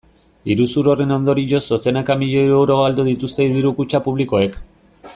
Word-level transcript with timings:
Iruzur 0.53 0.87
horren 0.93 1.13
ondorioz 1.17 1.61
dozenaka 1.73 2.15
milioi 2.23 2.47
euro 2.57 2.79
galdu 2.83 3.07
dituzte 3.13 3.47
diru-kutxa 3.59 4.03
publikoek. 4.09 4.61